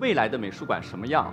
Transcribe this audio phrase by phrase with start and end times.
[0.00, 1.30] 未来的美术馆什么样？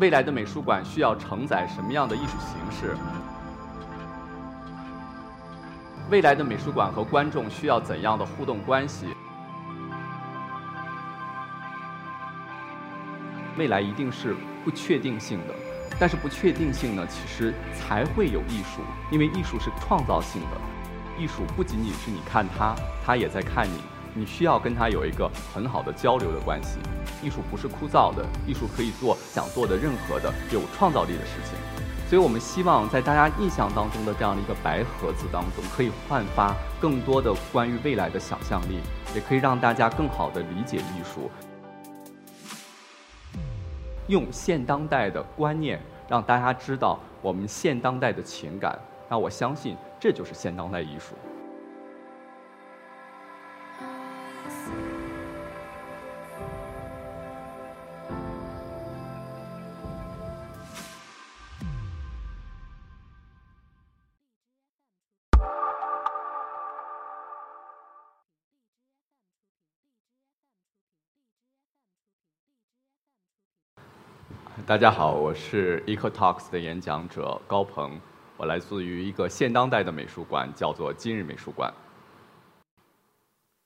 [0.00, 2.96] 未来的美术馆需要承载什么样的艺术形式？
[6.10, 9.08] 未来的美术馆和观众需要怎样的互动关系？
[13.58, 14.34] 未来一定是
[14.64, 15.54] 不确定性的，
[16.00, 18.80] 但是不确定性呢，其实才会有艺术，
[19.10, 20.56] 因为艺术是创造性的。
[21.18, 23.82] 艺术不仅仅是你看它，它也在看你。
[24.16, 26.78] 你需要跟他有一个很好的交流的关系。
[27.22, 31.54] 艺术不是枯燥的，艺术可以做想做的任何的有创造力的事情。
[32.08, 38.78] 所以我们希望在大家印象当中的这样的一个白盒子当中，可以焕发更多的关于未来的想象力，
[39.14, 41.28] 也可以让大家更好的理解艺术，
[44.06, 48.78] 用现当代的观念让大家知道我们现当代的情感。
[49.08, 51.14] 那我相信这就是现当代艺术。
[74.66, 78.00] 大家好，我是 Eco Talks 的演讲者高鹏，
[78.36, 81.72] 我来自于一个现当代的美术馆，叫做今日美术馆。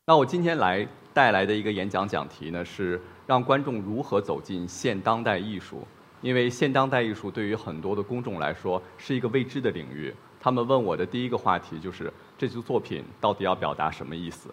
[0.05, 5.89] 那我今天来带来的一个演讲讲题呢，是让观众如何走进现当代艺术。
[6.21, 14.53] 因为现当代艺术对于很多的公众来说是一个未知的领域，他们问我的第一个话题就是这组作品到底要表达什么意思？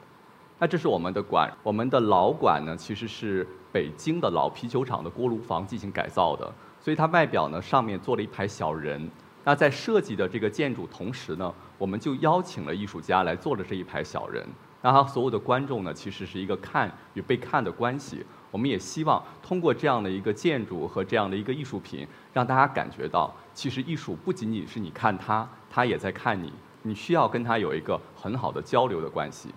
[0.57, 3.45] 那这是我们的馆，我们的老馆呢，其实是
[3.77, 9.07] 北京的老啤酒厂的锅炉房进行改造的，所以它外表呢上面做了一排小人。
[9.43, 14.43] 那在设计的这个建筑同时呢，我们就邀请了艺术家来做了这一排小人。
[14.81, 18.25] 那他所有的观众呢，其实是一个看与被看的关系。
[18.49, 26.51] 我们也希望通过这样的一个建筑和这样的一个艺术品，让大家感觉到，其实艺术不仅仅是你看它，它也在看你。
[26.81, 29.49] 你需要跟它有一个很好的交流的关系。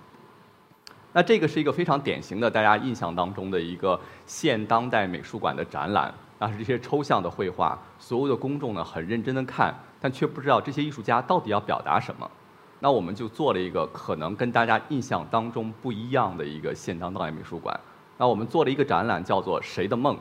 [1.13, 12.31] 那这个是一个非常典型的大家印象当中的一个现当代美术馆的展览，那是这些抽象的绘画，所有的公众呢很认真的看，但却不知道这些艺术家到底要表达什么。
[12.79, 17.79] 那我们就做了一个可能跟大家印象当中不一样的一个现当代美术馆。
[18.17, 20.15] 那我们做了一个展览叫做《谁的梦》，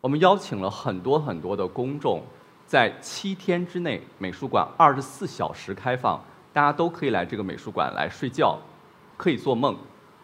[0.00, 2.22] 我们邀请了很多很多的公众，
[2.66, 8.58] 在七天之内，美术馆二十四小时开放，大家都可以来这个美术馆来睡觉。
[9.20, 9.76] 可以做梦，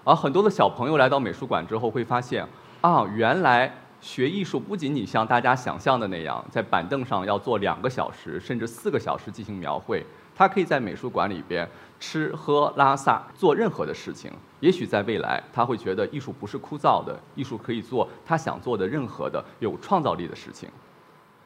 [0.04, 2.48] 而很多的小朋友来到美术馆之后会发现，
[2.80, 3.70] 啊，原来
[4.00, 10.02] 学艺术不仅仅像大家想象的那样，在板凳上要坐两个小时甚至四个小时进行描绘，
[10.34, 11.68] 他可以在美术馆里边
[12.00, 14.32] 吃喝拉撒做任何的事情。
[14.60, 20.70] 也许在未来，他会觉得艺术不是枯燥的，艺术可以做他想做的任何的有创造力的事情。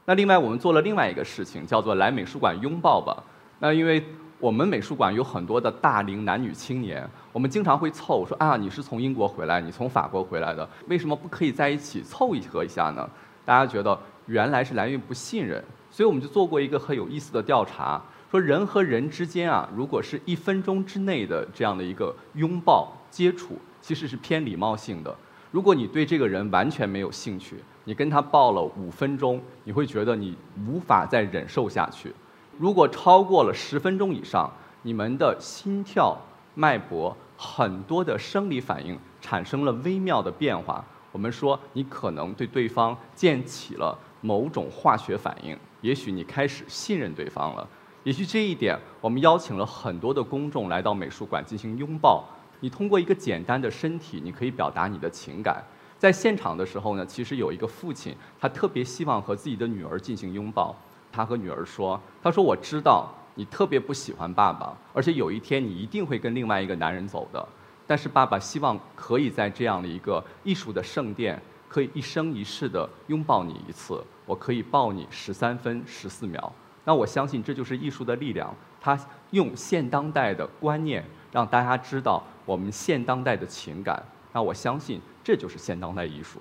[0.05, 3.21] 那另外，我们做了另外一个事情，叫做来美术馆拥抱吧。
[3.59, 4.05] 那因为。
[4.41, 13.07] 我们美术馆有很多的大龄男女青年，我们经常会凑说啊，你是从英国回来，你从法国回来的，为什么不可以在一起凑一合一下呢？
[13.45, 25.15] 大家觉得原来是来源于不信任，所以我们就做过一个很有意思的调查，说人和人之间啊，如果是一分钟之内的这样的一个拥抱接触，其实是偏礼貌性的。
[25.51, 30.35] 如果你对这个人完全没有兴趣，你跟他抱了五分钟，你会觉得你
[30.67, 32.15] 无法再忍受下去。
[32.59, 34.51] 如果超过了十分钟以上，
[34.83, 36.17] 你们的心跳、
[36.55, 40.85] 脉搏很多的生理反应产生了微妙的变化。
[41.13, 47.67] 我们说，你可能对对方建起了某种化学反应，也许你开始信任对方了。
[48.05, 52.25] 也许这一点，我们邀请了很多的公众来到美术馆进行拥抱。
[52.61, 55.65] 你通过一个简单的身体，你可以表达你的情感。
[55.99, 60.75] 在现场的时候呢，其实有一个父亲，他特别希望和自己的女儿进行拥抱。
[61.13, 67.49] 他和女儿说：“他说我知道你特别不喜欢爸爸，而且有一天你一定会跟另外一个男人走的。
[67.87, 74.01] 但是爸爸希望可以在这样的一个艺术的圣殿，可以一生一世的拥抱你一次。
[74.25, 76.53] 我可以抱你十三分十四秒。
[76.85, 78.55] 那我相信这就是艺术的力量。
[78.81, 78.99] 他
[79.31, 84.01] 用现当代的观念让大家知道我们现当代的情感。
[84.33, 86.41] 那我相信这就是现当代艺术。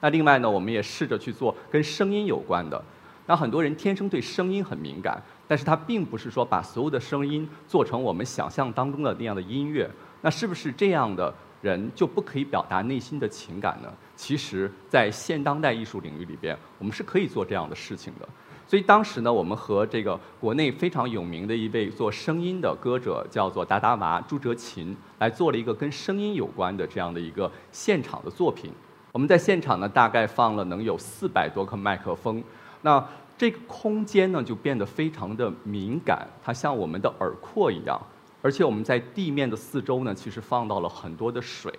[0.00, 2.80] 那另外呢，我们也试着去做跟声音有关的。”
[3.26, 9.88] 那很多人天生对声音很敏感，但是他并不是说把所有的声音做成我们想象当中的那样的音乐。
[10.20, 13.92] 那是不是这样的人就不可以表达内心的情感呢？
[14.16, 18.28] 其实，在现当代艺术领域里边，我们是可以做这样的事情的。
[18.66, 28.72] 所以当时呢，我们和这个国内非常有名的一位做声音的歌者，叫做达达娃朱哲琴，来做了一个跟声音有关的这样的一个现场的作品。
[29.10, 32.42] 我们在现场呢，大概放了能有四百多个麦克风，
[32.82, 33.02] 那
[33.38, 38.00] 这个空间呢就变得非常的敏感，它像我们的耳廓一样，
[38.42, 41.72] 而且我们在地面的四周呢，其实放到了很多的水，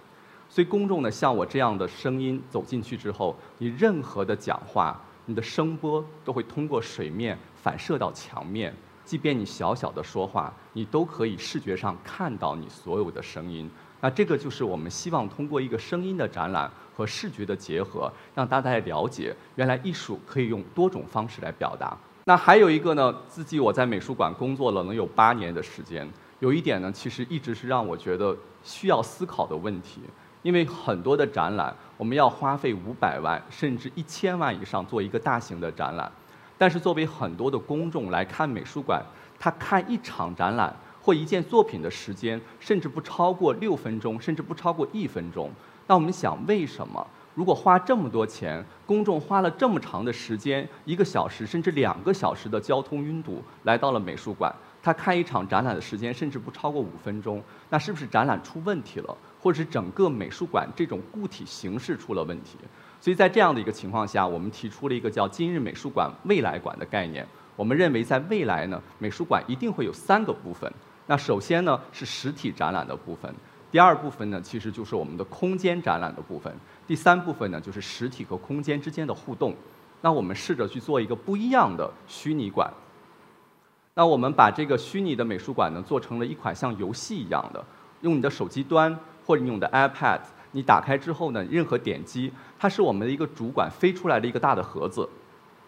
[0.50, 5.00] 所以公众呢，像我这样的声音走进去之后，你任何的讲话。
[5.26, 13.72] 你的声波都会通过水面反射到墙面，即便你小小的说话，你都可以视觉上看到你所有的声音。
[14.04, 21.98] 那这个就是我们希望通过一个声音的展览和视觉的结合，让大家了解原来艺术可以用多种方式来表达。
[22.26, 26.06] 那还有一个呢，自己我在美术馆工作了能有八年的时间，
[26.42, 30.02] 有一点呢，其实一直是让我觉得需要思考的问题。
[30.42, 36.12] 因为很多的展览，我们要花费五百万甚至一千万以上做一个大型的展览，
[36.58, 39.02] 但是作为很多的公众来看美术馆，
[39.40, 45.52] 他看一场展览或一件作品的时间，甚至不超过六分钟，甚至不超过一分钟。
[45.86, 47.06] 那我们想，为什么？
[47.36, 59.18] 如果花这么多钱，公众花了这么长的时间，一个小时甚至两个小时的交通拥堵来到了美术馆，他看一场展览的时间甚至不超过五分钟，那是不是展览出问题了？
[59.42, 62.58] 或者是整个美术馆这种固体形式出了问题，
[63.02, 67.28] 所以在这样的一个情况下，我们提出了一个叫“今日美术馆未来馆”的概念。
[67.56, 70.72] 我们认为，在未来呢，美术馆一定会有三个部分。
[71.06, 73.34] 那首先呢是实体展览的部分，
[73.72, 76.54] 第二部分呢其实就是我们的空间展览的部分，
[76.88, 79.56] 第三部分呢就是实体和空间之间的互动。
[80.02, 82.72] 那我们试着去做一个不一样的虚拟馆。
[83.94, 87.64] 那我们把这个虚拟的美术馆呢做成了一款像游戏一样的，
[88.02, 88.98] 用你的手机端。
[89.26, 90.20] 或者你用的 iPad，
[90.52, 92.30] 你打开之后呢，任何点击，
[92.60, 95.08] 它是我们的一个主管飞出来的一个大的盒子。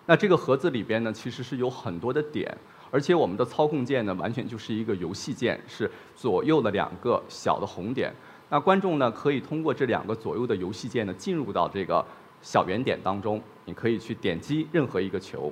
[0.06, 2.54] 那这个盒子里边呢，其实是有很多的点，
[2.92, 8.14] 而且我们的操控键呢，完全就是一个游戏键，是左右的两个小的红点。
[8.50, 12.06] 那观众呢，可以通过这两个左右的游戏键呢，进入到这个
[12.42, 13.42] 小圆点当中。
[13.66, 15.52] 你可以去点击任何一个球，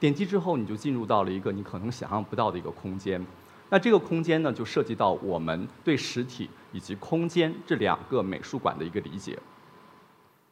[0.00, 3.24] 点击之后你就进入到了一个你可能想象不到的一个空间。
[3.70, 9.38] 那这个空间呢，就涉及到我们对实体以及空间这两个美术馆的一个理解。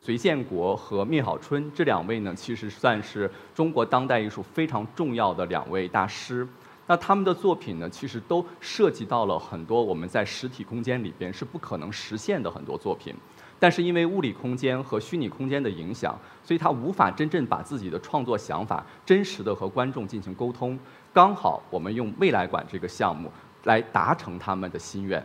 [0.03, 6.49] 隋建国和聂小春这两位呢，其实算是中国当代艺术非常重要的两位大师。
[6.87, 13.15] 那他们的作品呢，其实都涉及到了很多我们在实体空间里边是不可能实现的很多作品。
[13.59, 20.79] 但是因为物理空间和虚拟空间的影响，所以他无法真正把自己的创作想法真实的和观众进行沟通。
[21.13, 23.31] 刚好我们用未来馆这个项目
[23.65, 25.23] 来达成他们的心愿。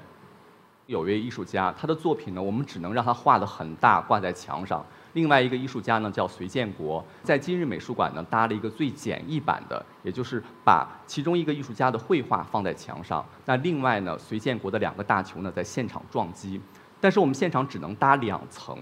[0.87, 4.85] 有位艺术家，他的作品呢，我们只能让他画的很大，挂在墙上。
[5.13, 13.25] 另外一个艺术家呢，叫隋建国，在今日美术馆呢搭了一个最简易版的，也就是把其中一个艺术家的绘画放在墙上。
[13.45, 16.61] 那另外呢，隋建国的两个大球呢在现场撞击，
[16.99, 18.77] 但是我们现场只能搭两层，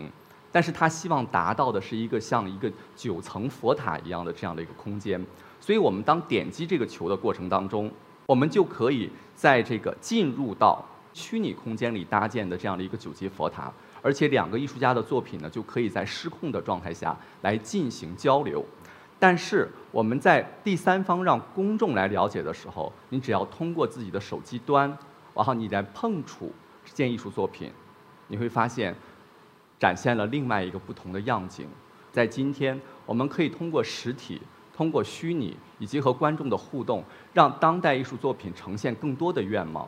[0.52, 5.24] 但是他希望达到的是一个像一个九层佛塔一样的这样的一个空间。
[5.62, 7.90] 所以我们当点击这个球的过程当中，
[8.26, 10.84] 我们就可以在这个进入到
[11.14, 13.72] 虚拟空间里搭建的这样的一个九级佛塔，
[14.02, 18.66] 而且两个艺术家的作品呢，就可以在失控的状态下来进行交流。
[19.20, 24.90] 但是我们在第三方让公众来了解的时候，你只要通过自己的手机端，
[25.34, 26.52] 然后你来碰触
[26.84, 27.72] 这件艺术作品，
[28.28, 28.94] 你会发现
[29.80, 31.68] 展现了另外一个不同的样景。
[32.12, 34.42] 在今天，我们可以通过实体。
[34.76, 39.88] 通过虚拟以及和观众的互动，让当代艺术作品呈现更多的愿望。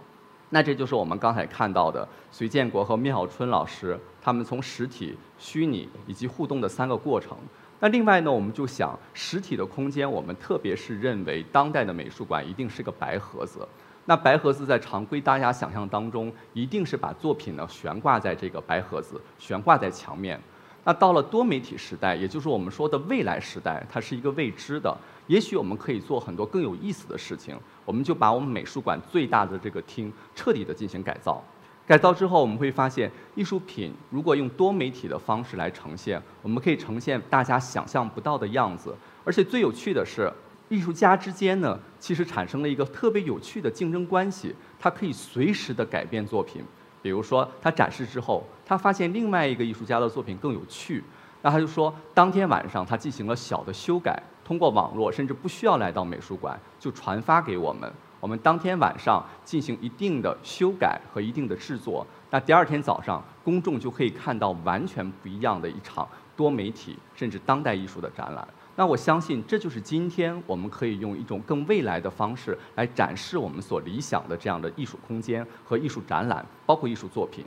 [0.50, 7.36] 那这就是我们刚才看到的隋建国和聂小春老师他们从实体、虚拟以及互动的三个过程。
[7.80, 13.68] 那另外呢，我们就想实体的空间，我们特别是认为当代的美术馆一定是个白盒子。
[14.06, 20.40] 那白盒子在常规大家想象当中，一定是把作品呢悬挂在这个白盒子，悬挂在墙面。
[20.86, 24.96] 那到了多媒体时代，也就是我们说的未来时代，它是一个未知的。
[25.26, 27.58] 也许我们可以做很多更有意思的事情。
[27.84, 31.44] 我们就把我们美术馆最大的这个厅彻底的进行改造。
[31.88, 38.96] 改造之后，我们会发现，艺术品如果用多媒体的方式来呈现，我们可以呈现大家想象不到的样子。
[39.24, 40.32] 而且最有趣的是，
[40.70, 44.56] 艺术家之间呢，其实产生了一个特别有趣的竞争关系。
[44.80, 46.64] 它可以随时的改变作品。
[47.02, 51.04] 比如说，他展示之后，他发现另外一个艺术家的作品更有趣，
[51.42, 57.92] 那他就说，当天晚上他进行了小的修改，通过网络，甚至不需要来到美术馆，就传发给我们。
[58.20, 68.48] 我们当天晚上进行一定的修改和一定的制作，那第二天早上，公众就可以看到完全不一样的一场多媒体甚至当代艺术的展览。
[68.76, 77.46] 那我相信，这就是今天我们可以用一种更未来的方式来展示我们所理想的这样的艺术空间和艺术展览，包括艺术作品。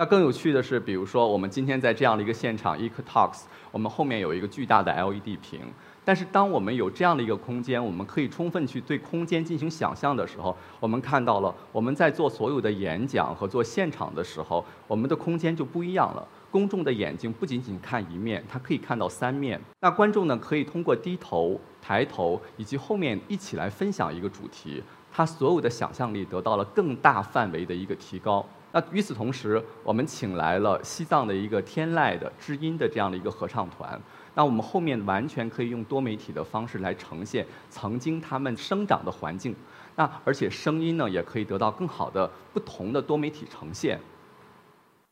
[0.00, 5.60] 那更有趣的是，比如说我们今天在这样的一个现场 e c o Talks，我们后面有一个巨大的 LED 屏。
[6.04, 16.24] 但是当我们有这样的一个空间，我们可以充分去对空间进行想象的时候，我们看到了我们在做所有的演讲和做现场的时候，我们的空间就不一样了。
[16.48, 19.60] 公众的眼睛不仅仅看一面，他可以看到三面。
[19.80, 24.80] 那观众呢，可以通过低头、抬头以及后面一起来分享一个主题，
[25.18, 28.46] 他所有的想象力得到了更大范围的一个提高。
[28.70, 34.00] 那与此同时，我们请来了西藏的一个天籁的知音的这样的一个合唱团。
[34.36, 39.52] 那我们后面完全可以用多媒体的方式来呈现曾经他们生长的环境。
[39.96, 43.98] 那而且声音呢，也可以得到更好的不同的多媒体呈现。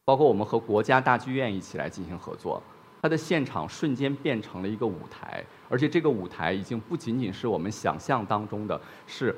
[0.05, 2.63] 包括我们和国家大剧院一起来进行合作，
[3.03, 9.35] 它的现场瞬间变成了一个舞台，而且这个舞台已经不仅仅是我们想象当中的是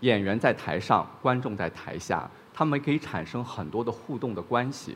[0.00, 2.28] 演员在台上，观众在台下。
[2.52, 4.94] 他们可以产生很多的互动的关系，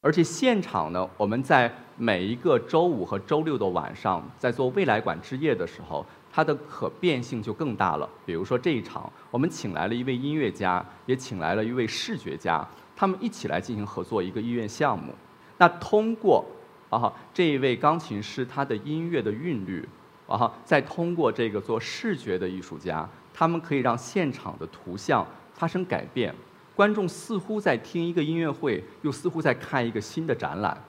[0.00, 8.08] 而且现场呢，我们在每一个周五和周六的晚上，在做未来馆之夜的时候，它的可变性就更大了。
[8.24, 15.12] 比如说这一场，我们请来了一位音乐家，也请来了一位视觉家，他们一起来进行合作一个音乐项目。
[15.58, 16.44] 那通过
[16.88, 19.88] 啊这一位钢琴师他的音乐的韵律，
[20.28, 23.08] 啊再通过这个做视觉的艺术家，
[23.42, 26.32] 他们可以让现场的图像发生改变。
[26.76, 30.80] 观众似乎在听一个音乐会，又似乎在看一个新的展览。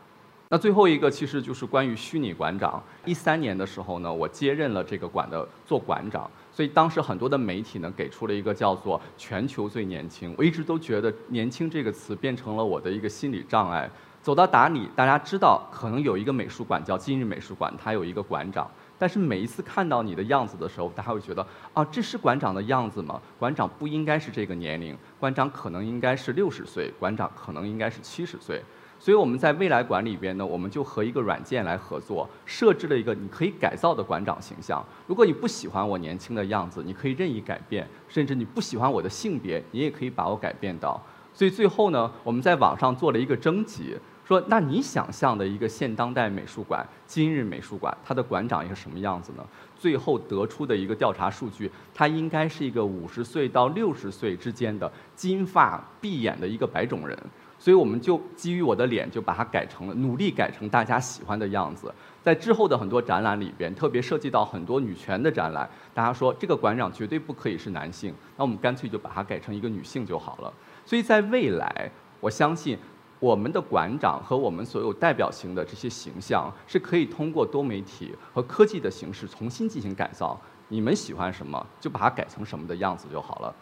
[0.49, 2.79] 那最后一个其实就是关于虚拟馆长。
[3.05, 10.31] 一三年的时候呢，我接任了这个馆的做馆长，所以当时很多的媒体呢给出了一个叫做“全球最年轻”。
[10.37, 13.89] 我一直都觉得“年轻”这个词变成了我的一个心理障碍。
[14.21, 18.69] 走到达里，大家知道可能有一个美术馆叫今日美术馆，它有一个馆长。
[19.03, 23.21] 但是每一次看到你的样子的时候，大家会觉得啊，这是馆长的样子吗？
[23.37, 28.63] 馆长不应该是这个年龄，馆长可能应该是六十岁，馆长可能应该是七十岁。
[28.97, 34.81] 所以我们在未来馆里边呢，我们就和一个软件来合作，设置了一个你可以改造的馆长形象。
[35.05, 40.97] 如果你不喜欢我年轻的样子，你可以任意改变；甚至你不喜欢我的性别，你也可以把我改变到。
[41.33, 43.97] 所以最后呢，我们在网上做了一个征集。
[44.25, 49.45] 说，那你想象的一个现当代美术馆、今日美术馆，它的馆长一个什么样子呢？
[49.77, 57.17] 最后得出的一个调查数据，它应该是一个五十岁到六十岁之间的金发碧眼的一个白种人。
[57.59, 61.93] 所以我们就基于我的脸，就把它改成了努力改成大家喜欢的样子。
[62.21, 70.53] 在之后的很多展览里边，特别涉及到很多女权的展览，大家说这个馆长绝对不可以是男性，那我们干脆就把它改成一个女性就好了。
[70.85, 72.77] 所以在未来，我相信。
[73.23, 80.37] 我们的馆长和我们所有代表性的这些形象是可以通过多媒体和科技的形式重新进行改造。
[80.67, 83.55] 你们喜欢什么，就把它改成什么的样子就好了。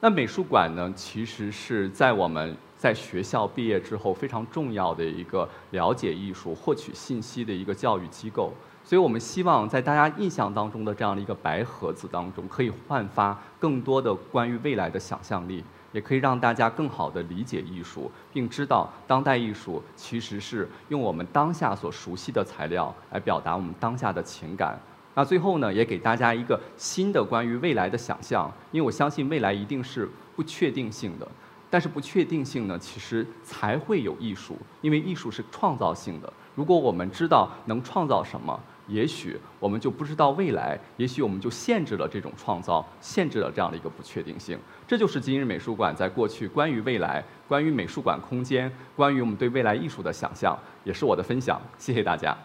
[0.00, 8.54] 那美术馆呢，其实是在我们在学校毕业之后非常重要的一个了解艺术、获取信息的一个教育机构。
[8.82, 15.62] 所以我们希望在大家印象当中的这样的一个白盒子当中，可以焕发更多的关于未来的想象力。
[15.94, 24.78] 也可以让大家更好地理解艺术，并知道当代艺术其实是用我们当下所熟悉的材料来表达我们当下的情感。
[25.14, 31.28] 那最后呢，也给大家一个新的关于未来的想象，因为我相信未来一定是不确定性的。
[31.70, 36.32] 但是不确定性呢，其实才会有艺术，因为艺术是创造性的。
[36.54, 44.58] 如果我们知道能创造什么，也许我们就不知道未来，也许我们就限制了这种创造，限制了这样的一个不确定性。
[44.86, 51.60] 这就是今日美术馆在过去关于未来、关于美术馆空间、关于我们对未来艺术的想象，也是我的分享。
[51.78, 52.36] 谢谢大家。